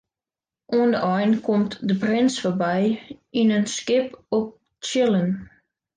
Oan 0.77 0.91
de 0.91 0.97
ein 1.17 1.31
komt 1.45 1.73
de 1.87 1.95
prins 2.01 2.33
foarby 2.41 2.79
yn 3.39 3.53
in 3.57 3.65
skip 3.75 4.07
op 4.37 4.47
tsjillen. 4.83 5.29